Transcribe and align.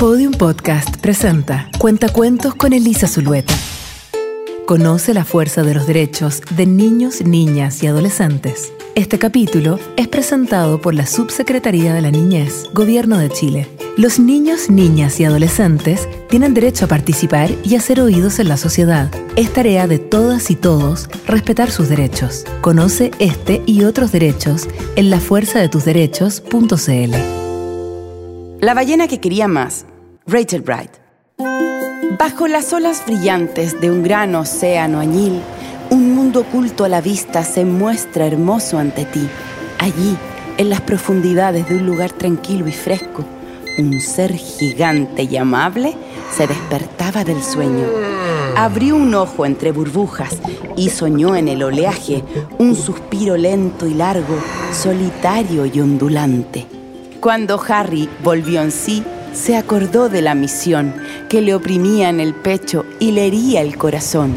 Podium 0.00 0.32
Podcast 0.32 0.96
presenta 0.96 1.68
Cuentacuentos 1.76 2.54
con 2.54 2.72
Elisa 2.72 3.06
Zulueta. 3.06 3.52
Conoce 4.66 5.12
la 5.12 5.26
fuerza 5.26 5.62
de 5.62 5.74
los 5.74 5.86
derechos 5.86 6.40
de 6.56 6.64
niños, 6.64 7.20
niñas 7.20 7.82
y 7.82 7.86
adolescentes. 7.86 8.72
Este 8.94 9.18
capítulo 9.18 9.78
es 9.98 10.08
presentado 10.08 10.80
por 10.80 10.94
la 10.94 11.04
Subsecretaría 11.04 11.92
de 11.92 12.00
la 12.00 12.10
Niñez, 12.10 12.70
Gobierno 12.72 13.18
de 13.18 13.28
Chile. 13.28 13.68
Los 13.98 14.18
niños, 14.18 14.70
niñas 14.70 15.20
y 15.20 15.26
adolescentes 15.26 16.08
tienen 16.30 16.54
derecho 16.54 16.86
a 16.86 16.88
participar 16.88 17.50
y 17.62 17.74
a 17.74 17.80
ser 17.82 18.00
oídos 18.00 18.38
en 18.38 18.48
la 18.48 18.56
sociedad. 18.56 19.10
Es 19.36 19.52
tarea 19.52 19.86
de 19.86 19.98
todas 19.98 20.50
y 20.50 20.56
todos 20.56 21.10
respetar 21.26 21.70
sus 21.70 21.90
derechos. 21.90 22.46
Conoce 22.62 23.10
este 23.18 23.62
y 23.66 23.84
otros 23.84 24.12
derechos 24.12 24.66
en 24.96 25.10
lafuerzadetusderechos.cl. 25.10 27.40
La 28.60 28.74
ballena 28.74 29.08
que 29.08 29.20
quería 29.20 29.48
más, 29.48 29.86
Rachel 30.26 30.60
Bright. 30.60 30.90
Bajo 32.18 32.46
las 32.46 32.72
olas 32.72 33.02
brillantes 33.06 33.80
de 33.80 33.90
un 33.90 34.02
gran 34.02 34.34
océano 34.34 35.00
añil, 35.00 35.40
un 35.90 36.14
mundo 36.14 36.40
oculto 36.40 36.84
a 36.84 36.88
la 36.88 37.00
vista 37.00 37.42
se 37.42 37.64
muestra 37.64 38.26
hermoso 38.26 38.78
ante 38.78 39.06
ti. 39.06 39.26
Allí, 39.78 40.16
en 40.58 40.68
las 40.68 40.82
profundidades 40.82 41.68
de 41.68 41.76
un 41.76 41.86
lugar 41.86 42.12
tranquilo 42.12 42.68
y 42.68 42.72
fresco, 42.72 43.24
un 43.78 43.98
ser 44.00 44.34
gigante 44.34 45.22
y 45.22 45.36
amable 45.36 45.96
se 46.36 46.46
despertaba 46.46 47.24
del 47.24 47.42
sueño. 47.42 47.86
Abrió 48.56 48.96
un 48.96 49.14
ojo 49.14 49.46
entre 49.46 49.72
burbujas 49.72 50.36
y 50.76 50.90
soñó 50.90 51.34
en 51.34 51.48
el 51.48 51.62
oleaje 51.62 52.22
un 52.58 52.76
suspiro 52.76 53.36
lento 53.36 53.86
y 53.86 53.94
largo, 53.94 54.38
solitario 54.72 55.64
y 55.64 55.80
ondulante. 55.80 56.66
Cuando 57.20 57.60
Harry 57.66 58.08
volvió 58.22 58.60
en 58.60 58.70
sí, 58.70 59.02
se 59.32 59.56
acordó 59.56 60.08
de 60.08 60.22
la 60.22 60.34
misión 60.34 60.94
que 61.28 61.40
le 61.40 61.54
oprimía 61.54 62.08
en 62.08 62.20
el 62.20 62.34
pecho 62.34 62.84
y 62.98 63.12
le 63.12 63.26
hería 63.26 63.62
el 63.62 63.76
corazón. 63.76 64.34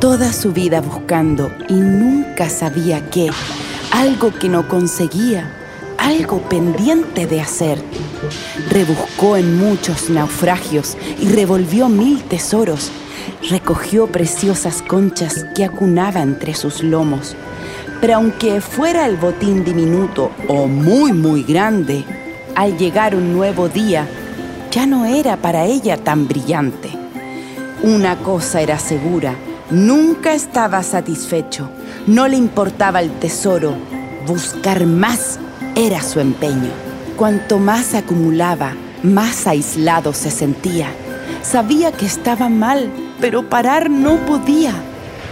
Toda 0.00 0.32
su 0.32 0.52
vida 0.52 0.80
buscando 0.80 1.50
y 1.68 1.74
nunca 1.74 2.48
sabía 2.48 3.08
qué, 3.10 3.30
algo 3.92 4.32
que 4.32 4.48
no 4.48 4.68
conseguía, 4.68 5.50
algo 5.98 6.40
pendiente 6.48 7.26
de 7.26 7.40
hacer. 7.40 7.82
Rebuscó 8.68 9.36
en 9.36 9.56
muchos 9.58 10.10
naufragios 10.10 10.96
y 11.20 11.28
revolvió 11.28 11.88
mil 11.88 12.22
tesoros. 12.22 12.90
Recogió 13.50 14.06
preciosas 14.06 14.82
conchas 14.82 15.46
que 15.54 15.64
acunaba 15.64 16.22
entre 16.22 16.54
sus 16.54 16.82
lomos 16.82 17.36
pero 18.02 18.16
aunque 18.16 18.60
fuera 18.60 19.06
el 19.06 19.16
botín 19.16 19.62
diminuto 19.62 20.32
o 20.48 20.66
muy, 20.66 21.12
muy 21.12 21.44
grande, 21.44 22.04
al 22.54 22.78
llegar 22.78 23.14
un 23.14 23.32
nuevo 23.32 23.68
día, 23.68 24.08
ya 24.70 24.86
no 24.86 25.04
era 25.04 25.36
para 25.36 25.64
ella 25.64 25.96
tan 25.96 26.28
brillante. 26.28 26.90
Una 27.82 28.16
cosa 28.18 28.60
era 28.60 28.78
segura, 28.78 29.34
nunca 29.70 30.34
estaba 30.34 30.82
satisfecho, 30.82 31.68
no 32.06 32.28
le 32.28 32.36
importaba 32.36 33.00
el 33.00 33.10
tesoro, 33.18 33.74
buscar 34.26 34.86
más 34.86 35.38
era 35.74 36.02
su 36.02 36.20
empeño. 36.20 36.70
Cuanto 37.16 37.58
más 37.58 37.94
acumulaba, 37.94 38.74
más 39.02 39.46
aislado 39.46 40.12
se 40.12 40.30
sentía. 40.30 40.88
Sabía 41.42 41.92
que 41.92 42.06
estaba 42.06 42.48
mal, 42.48 42.90
pero 43.20 43.48
parar 43.48 43.90
no 43.90 44.16
podía. 44.26 44.74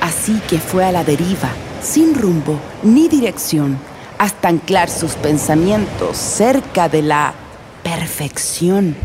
Así 0.00 0.40
que 0.48 0.58
fue 0.58 0.84
a 0.84 0.92
la 0.92 1.02
deriva 1.02 1.50
sin 1.84 2.14
rumbo 2.14 2.58
ni 2.82 3.08
dirección, 3.08 3.78
hasta 4.18 4.48
anclar 4.48 4.88
sus 4.88 5.12
pensamientos 5.12 6.16
cerca 6.16 6.88
de 6.88 7.02
la 7.02 7.34
perfección. 7.82 8.96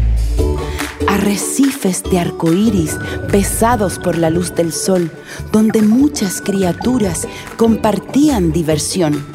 Arrecifes 1.08 2.04
de 2.04 2.20
arcoíris 2.20 2.98
besados 3.32 4.00
por 4.00 4.18
la 4.18 4.30
luz 4.30 4.54
del 4.56 4.72
sol, 4.72 5.12
donde 5.52 5.82
muchas 5.82 6.42
criaturas 6.42 7.28
compartían 7.58 8.52
diversión. 8.52 9.26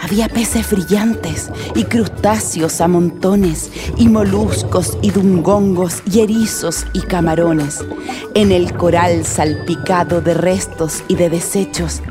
Había 0.00 0.28
peces 0.28 0.68
brillantes 0.68 1.50
y 1.76 1.84
crustáceos 1.84 2.80
a 2.80 2.88
montones, 2.88 3.70
y 3.96 4.08
moluscos 4.08 4.98
y 5.00 5.10
dungongos 5.10 6.02
y 6.10 6.20
erizos 6.20 6.86
y 6.92 7.00
camarones. 7.02 7.84
En 8.34 8.50
el 8.50 8.76
coral 8.76 9.24
salpicado 9.24 10.20
de 10.20 10.34
restos 10.34 11.04
y 11.06 11.14
de 11.14 11.30
desechos, 11.30 12.02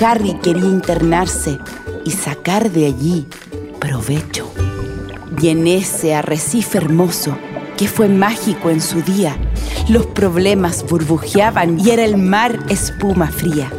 Harry 0.00 0.38
quería 0.40 0.66
internarse 0.66 1.58
y 2.04 2.10
sacar 2.10 2.70
de 2.70 2.86
allí 2.86 3.26
provecho. 3.80 4.50
Y 5.40 5.48
en 5.48 5.66
ese 5.66 6.14
arrecife 6.14 6.78
hermoso, 6.78 7.36
que 7.76 7.88
fue 7.88 8.08
mágico 8.08 8.70
en 8.70 8.80
su 8.80 9.02
día, 9.02 9.36
los 9.88 10.06
problemas 10.06 10.84
burbujeaban 10.88 11.80
y 11.80 11.90
era 11.90 12.04
el 12.04 12.16
mar 12.16 12.58
espuma 12.68 13.28
fría. 13.28 13.70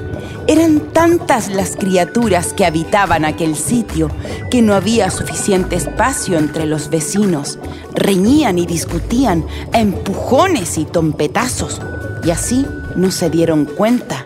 Eran 0.46 0.92
tantas 0.92 1.50
las 1.50 1.78
criaturas 1.78 2.52
que 2.52 2.66
habitaban 2.66 3.24
aquel 3.24 3.56
sitio 3.56 4.10
que 4.52 4.62
no 4.62 4.74
había 4.74 5.10
suficiente 5.10 5.78
espacio 5.78 6.38
entre 6.38 6.66
los 6.66 6.90
vecinos. 6.90 7.60
Reñían 7.96 8.60
y 8.60 8.66
discutían 8.66 9.46
a 9.72 9.80
empujones 9.80 10.78
y 10.78 10.84
tompetazos. 10.84 11.80
Y 12.26 12.32
así 12.32 12.66
no 12.98 13.10
se 13.12 13.30
dieron 13.30 13.64
cuenta 13.64 14.26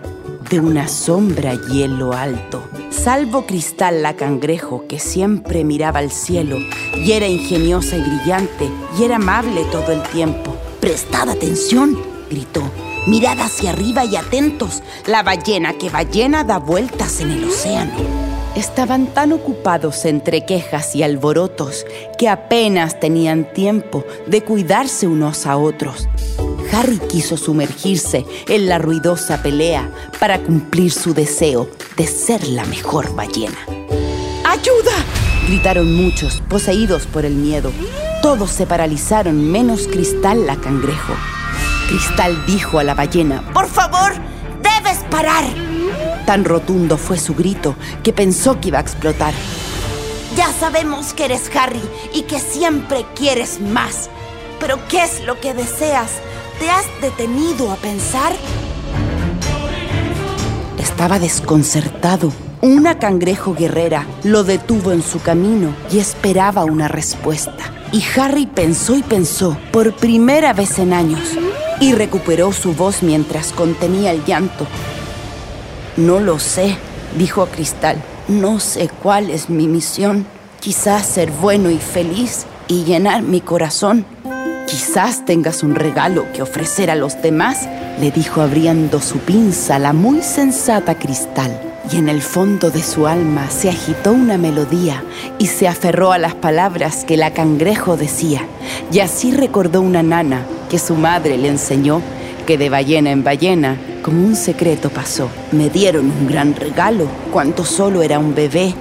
de 0.50 0.60
una 0.60 0.88
sombra 0.88 1.56
hielo 1.56 2.14
alto. 2.14 2.64
Salvo 2.90 3.46
Cristal 3.46 4.02
la 4.02 4.16
cangrejo, 4.16 4.86
que 4.88 5.00
siempre 5.00 5.64
miraba 5.64 6.00
al 6.00 6.12
cielo, 6.12 6.58
y 6.96 7.12
era 7.12 7.28
ingeniosa 7.28 7.98
y 7.98 8.02
brillante, 8.02 8.70
y 8.98 9.04
era 9.04 9.18
amable 9.18 9.66
todo 9.72 9.92
el 9.92 10.02
tiempo. 10.04 10.56
¡Prestad 10.80 11.30
atención! 11.30 11.98
gritó. 12.30 12.62
Mirad 13.08 13.40
hacia 13.40 13.72
arriba 13.72 14.06
y 14.06 14.16
atentos. 14.16 14.84
La 15.06 15.24
ballena 15.24 15.74
que 15.74 15.90
ballena 15.90 16.44
da 16.44 16.60
vueltas 16.60 17.22
en 17.22 17.32
el 17.32 17.46
océano. 17.46 17.94
Estaban 18.56 19.08
tan 19.08 19.34
ocupados 19.34 20.04
entre 20.06 20.46
quejas 20.46 20.96
y 20.96 21.04
alborotos 21.04 21.86
que 22.18 22.28
apenas 22.28 23.00
tenían 23.00 23.52
tiempo 23.54 24.04
de 24.26 24.44
cuidarse 24.44 25.08
unos 25.08 25.46
a 25.46 25.58
otros. 25.58 26.08
Harry 26.74 27.00
quiso 27.00 27.38
sumergirse 27.38 28.26
en 28.48 28.68
la 28.68 28.78
ruidosa 28.78 29.42
pelea 29.42 29.90
para 30.20 30.40
cumplir 30.40 30.92
su 30.92 31.14
deseo 31.14 31.70
de 31.96 32.08
ser 32.08 32.48
la 32.48 32.66
mejor 32.66 33.16
ballena. 33.16 33.58
¡Ayuda! 34.46 34.94
gritaron 35.48 35.94
muchos, 35.94 36.42
poseídos 36.50 37.06
por 37.08 37.26
el 37.26 37.36
miedo. 37.36 37.72
Todos 38.22 38.52
se 38.52 38.66
paralizaron, 38.66 39.52
menos 39.52 39.88
Cristal 39.88 40.46
la 40.46 40.58
cangrejo. 40.58 41.14
Cristal 41.88 42.46
dijo 42.46 42.80
a 42.80 42.84
la 42.84 42.94
ballena, 42.94 43.44
¡Por 43.54 43.68
favor! 43.68 44.14
¡Debes 44.62 45.00
parar! 45.10 45.46
Tan 46.26 46.44
rotundo 46.44 46.98
fue 46.98 47.18
su 47.18 47.34
grito 47.34 47.76
que 48.04 48.12
pensó 48.12 48.60
que 48.60 48.68
iba 48.68 48.80
a 48.80 48.82
explotar. 48.82 49.34
Ya 50.36 50.52
sabemos 50.52 51.14
que 51.14 51.26
eres 51.26 51.50
Harry 51.56 51.82
y 52.14 52.24
que 52.24 52.40
siempre 52.40 53.06
quieres 53.16 53.62
más. 53.62 54.10
Pero 54.60 54.80
¿qué 54.90 55.04
es 55.04 55.24
lo 55.24 55.40
que 55.40 55.54
deseas? 55.54 56.12
¿Te 56.60 56.70
has 56.72 56.86
detenido 57.02 57.72
a 57.72 57.76
pensar? 57.76 58.34
Estaba 60.80 61.20
desconcertado. 61.20 62.34
Una 62.62 62.98
cangrejo 62.98 63.54
guerrera 63.54 64.08
lo 64.24 64.44
detuvo 64.44 64.92
en 64.92 65.04
su 65.04 65.22
camino 65.22 65.76
y 65.92 66.00
esperaba 66.00 66.66
una 66.66 66.88
respuesta. 66.88 67.72
Y 67.92 68.04
Harry 68.16 68.48
pensó 68.48 68.96
y 68.96 69.04
pensó 69.04 69.56
por 69.72 69.96
primera 69.96 70.54
vez 70.54 70.80
en 70.80 70.94
años 70.94 71.38
y 71.80 71.94
recuperó 71.94 72.52
su 72.52 72.74
voz 72.74 73.04
mientras 73.04 73.52
contenía 73.52 74.12
el 74.12 74.26
llanto. 74.26 74.66
No 75.96 76.20
lo 76.20 76.40
sé, 76.40 76.76
dijo 77.20 77.44
a 77.44 77.48
Cristal. 77.48 78.02
No 78.28 78.60
sé 78.60 78.90
cuál 78.90 79.30
es 79.30 79.52
mi 79.52 79.68
misión. 79.68 80.26
Quizás 80.60 81.06
ser 81.06 81.30
bueno 81.30 81.70
y 81.70 81.78
feliz 81.78 82.48
y 82.68 82.84
llenar 82.84 83.22
mi 83.22 83.42
corazón. 83.42 84.06
Quizás 84.68 85.24
tengas 85.24 85.64
un 85.64 85.76
regalo 85.76 86.26
que 86.34 86.42
ofrecer 86.42 86.92
a 86.92 86.96
los 86.96 87.22
demás, 87.22 87.70
le 88.02 88.12
dijo 88.12 88.42
abriendo 88.42 89.00
su 89.00 89.20
pinza 89.20 89.80
la 89.80 89.94
muy 89.94 90.22
sensata 90.22 90.96
cristal. 90.96 91.58
Y 91.90 91.96
en 91.96 92.10
el 92.10 92.22
fondo 92.22 92.70
de 92.70 92.84
su 92.84 93.08
alma 93.08 93.50
se 93.50 93.70
agitó 93.70 94.12
una 94.12 94.38
melodía 94.38 95.06
y 95.40 95.48
se 95.48 95.70
aferró 95.70 96.12
a 96.12 96.18
las 96.18 96.36
palabras 96.36 97.06
que 97.06 97.16
la 97.16 97.32
cangrejo 97.32 97.96
decía. 97.96 98.42
Y 98.92 99.00
así 99.00 99.32
recordó 99.32 99.80
una 99.80 100.04
nana 100.04 100.46
que 100.70 100.80
su 100.80 100.96
madre 100.96 101.38
le 101.38 101.48
enseñó 101.48 102.02
que 102.46 102.58
de 102.58 102.70
ballena 102.70 103.12
en 103.12 103.24
ballena, 103.24 103.78
como 104.04 104.22
un 104.26 104.36
secreto 104.36 104.90
pasó. 104.90 105.30
Me 105.54 105.70
dieron 105.70 106.12
un 106.12 106.28
gran 106.28 106.54
regalo 106.56 107.08
cuando 107.32 107.64
solo 107.64 108.04
era 108.04 108.20
un 108.20 108.36
bebé, 108.36 108.74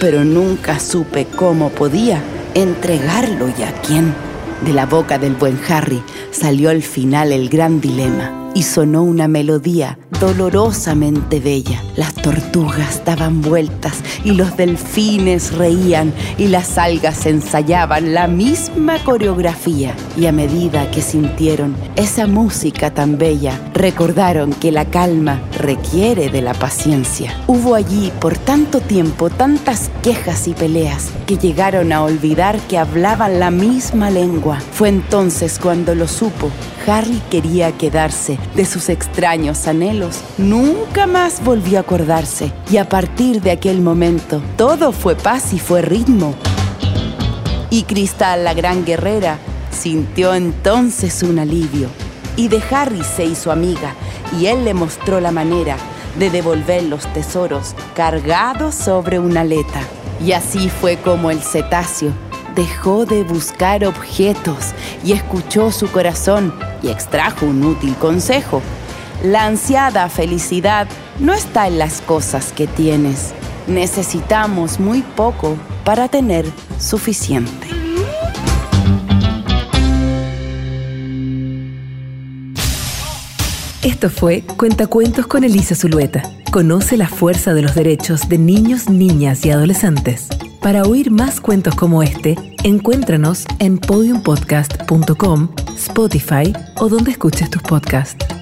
pero 0.00 0.24
nunca 0.24 0.78
supe 0.78 1.26
cómo 1.26 1.70
podía 1.70 2.22
entregarlo 2.54 3.48
y 3.48 3.62
a 3.64 3.72
quién. 3.82 4.29
De 4.64 4.74
la 4.74 4.84
boca 4.84 5.18
del 5.18 5.34
buen 5.34 5.58
Harry 5.68 6.02
salió 6.30 6.68
al 6.70 6.82
final 6.82 7.32
el 7.32 7.48
gran 7.48 7.80
dilema. 7.80 8.49
Y 8.54 8.62
sonó 8.62 9.02
una 9.02 9.28
melodía 9.28 9.98
dolorosamente 10.20 11.40
bella. 11.40 11.82
Las 11.96 12.14
tortugas 12.14 13.02
daban 13.04 13.40
vueltas 13.40 14.02
y 14.22 14.32
los 14.32 14.56
delfines 14.56 15.54
reían 15.54 16.12
y 16.36 16.48
las 16.48 16.76
algas 16.76 17.24
ensayaban 17.24 18.12
la 18.12 18.26
misma 18.26 19.02
coreografía. 19.02 19.94
Y 20.16 20.26
a 20.26 20.32
medida 20.32 20.90
que 20.90 21.00
sintieron 21.00 21.74
esa 21.96 22.26
música 22.26 22.92
tan 22.92 23.16
bella, 23.16 23.58
recordaron 23.72 24.52
que 24.52 24.70
la 24.70 24.84
calma 24.84 25.40
requiere 25.58 26.28
de 26.28 26.42
la 26.42 26.52
paciencia. 26.52 27.34
Hubo 27.46 27.74
allí 27.74 28.12
por 28.20 28.36
tanto 28.36 28.80
tiempo 28.80 29.30
tantas 29.30 29.90
quejas 30.02 30.48
y 30.48 30.52
peleas 30.52 31.08
que 31.26 31.38
llegaron 31.38 31.92
a 31.92 32.02
olvidar 32.02 32.58
que 32.68 32.76
hablaban 32.76 33.40
la 33.40 33.50
misma 33.50 34.10
lengua. 34.10 34.60
Fue 34.72 34.90
entonces 34.90 35.58
cuando 35.58 35.94
lo 35.94 36.06
supo. 36.06 36.50
Harry 36.86 37.20
quería 37.30 37.72
quedarse 37.72 38.38
de 38.54 38.64
sus 38.64 38.88
extraños 38.88 39.66
anhelos 39.66 40.20
nunca 40.38 41.06
más 41.06 41.42
volvió 41.44 41.78
a 41.78 41.82
acordarse 41.82 42.52
y 42.70 42.78
a 42.78 42.88
partir 42.88 43.40
de 43.42 43.50
aquel 43.50 43.80
momento 43.80 44.42
todo 44.56 44.92
fue 44.92 45.16
paz 45.16 45.52
y 45.52 45.58
fue 45.58 45.82
ritmo. 45.82 46.34
Y 47.70 47.84
Cristal, 47.84 48.44
la 48.44 48.54
gran 48.54 48.84
guerrera, 48.84 49.38
sintió 49.70 50.34
entonces 50.34 51.22
un 51.22 51.38
alivio 51.38 51.88
y 52.36 52.48
de 52.48 52.62
Harry 52.70 53.02
se 53.04 53.24
hizo 53.24 53.52
amiga 53.52 53.94
y 54.38 54.46
él 54.46 54.64
le 54.64 54.74
mostró 54.74 55.20
la 55.20 55.30
manera 55.30 55.76
de 56.18 56.30
devolver 56.30 56.82
los 56.84 57.06
tesoros 57.12 57.74
cargados 57.94 58.74
sobre 58.74 59.18
una 59.18 59.42
aleta. 59.42 59.80
Y 60.24 60.32
así 60.32 60.68
fue 60.68 60.96
como 60.96 61.30
el 61.30 61.40
cetáceo 61.40 62.12
dejó 62.54 63.06
de 63.06 63.22
buscar 63.22 63.84
objetos 63.84 64.74
y 65.04 65.12
escuchó 65.12 65.70
su 65.70 65.90
corazón 65.90 66.52
y 66.82 66.88
extrajo 66.88 67.46
un 67.46 67.64
útil 67.64 67.94
consejo 67.96 68.62
la 69.22 69.44
ansiada 69.44 70.08
felicidad 70.08 70.88
no 71.18 71.34
está 71.34 71.66
en 71.68 71.78
las 71.78 72.00
cosas 72.00 72.52
que 72.52 72.66
tienes. 72.66 73.34
Necesitamos 73.66 74.80
muy 74.80 75.02
poco 75.02 75.58
para 75.84 76.08
tener 76.08 76.46
suficiente. 76.78 77.68
Esto 83.82 84.08
fue 84.08 84.42
Cuentacuentos 84.56 85.26
con 85.26 85.44
Elisa 85.44 85.74
Zulueta. 85.74 86.22
Conoce 86.50 86.96
la 86.96 87.08
fuerza 87.08 87.52
de 87.52 87.60
los 87.60 87.74
derechos 87.74 88.26
de 88.28 88.38
niños, 88.38 88.88
niñas 88.88 89.44
y 89.44 89.50
adolescentes. 89.50 90.28
Para 90.62 90.84
oír 90.84 91.10
más 91.10 91.40
cuentos 91.42 91.74
como 91.74 92.02
este, 92.02 92.36
encuéntranos 92.64 93.46
en 93.58 93.78
podiumpodcast.com, 93.78 95.48
Spotify 95.76 96.52
o 96.76 96.88
donde 96.88 97.12
escuches 97.12 97.50
tus 97.50 97.62
podcasts. 97.62 98.39